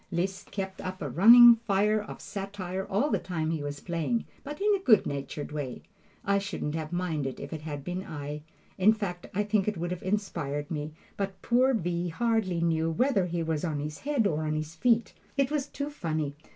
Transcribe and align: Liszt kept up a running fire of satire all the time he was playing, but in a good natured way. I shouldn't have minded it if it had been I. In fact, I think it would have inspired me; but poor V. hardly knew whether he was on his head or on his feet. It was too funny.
Liszt 0.09 0.49
kept 0.49 0.81
up 0.81 0.99
a 0.99 1.09
running 1.11 1.57
fire 1.57 2.01
of 2.01 2.21
satire 2.21 2.87
all 2.87 3.11
the 3.11 3.19
time 3.19 3.51
he 3.51 3.61
was 3.61 3.79
playing, 3.79 4.25
but 4.43 4.59
in 4.59 4.73
a 4.73 4.79
good 4.79 5.05
natured 5.05 5.51
way. 5.51 5.83
I 6.25 6.39
shouldn't 6.39 6.73
have 6.73 6.91
minded 6.91 7.39
it 7.39 7.43
if 7.43 7.53
it 7.53 7.61
had 7.61 7.83
been 7.83 8.03
I. 8.03 8.41
In 8.79 8.93
fact, 8.93 9.27
I 9.35 9.43
think 9.43 9.67
it 9.67 9.77
would 9.77 9.91
have 9.91 10.01
inspired 10.01 10.71
me; 10.71 10.93
but 11.17 11.39
poor 11.43 11.75
V. 11.75 12.09
hardly 12.09 12.61
knew 12.61 12.89
whether 12.89 13.27
he 13.27 13.43
was 13.43 13.63
on 13.63 13.79
his 13.79 13.99
head 13.99 14.25
or 14.25 14.43
on 14.43 14.55
his 14.55 14.73
feet. 14.73 15.13
It 15.37 15.51
was 15.51 15.67
too 15.67 15.91
funny. 15.91 16.35